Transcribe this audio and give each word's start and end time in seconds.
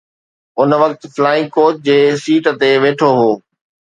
ان 0.59 0.69
وقت 0.83 1.01
flying 1.15 1.49
coach 1.57 1.75
جي 1.87 1.99
seat 2.23 2.45
تي 2.59 2.69
ويٺو 2.83 3.09
هو 3.19 3.31